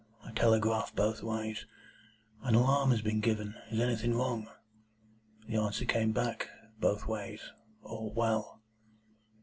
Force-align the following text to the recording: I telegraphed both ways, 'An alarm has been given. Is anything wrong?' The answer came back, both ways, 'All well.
I 0.25 0.31
telegraphed 0.31 0.95
both 0.95 1.21
ways, 1.21 1.67
'An 2.41 2.55
alarm 2.55 2.89
has 2.89 3.03
been 3.03 3.19
given. 3.21 3.53
Is 3.69 3.79
anything 3.79 4.15
wrong?' 4.15 4.49
The 5.47 5.57
answer 5.57 5.85
came 5.85 6.11
back, 6.11 6.49
both 6.79 7.05
ways, 7.05 7.51
'All 7.83 8.11
well. 8.11 8.63